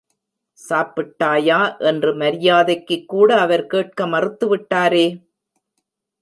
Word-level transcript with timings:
சாப்பிட்டாயா 0.59 1.59
என்று 1.81 2.11
மரியாதைக்குக்கூட 2.13 3.29
அவர் 3.37 3.65
கேட்க 3.67 4.07
மறுத்துவிட்டாரே! 4.07 5.05